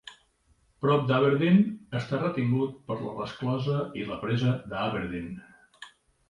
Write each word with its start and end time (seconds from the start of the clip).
Prop 0.85 1.01
d'Aberdeen, 1.11 1.59
està 1.99 2.19
retingut 2.21 2.79
per 2.87 2.97
la 3.03 3.13
resclosa 3.19 3.77
i 4.01 4.07
la 4.09 4.19
presa 4.25 4.57
d'Aberdeen. 4.73 5.31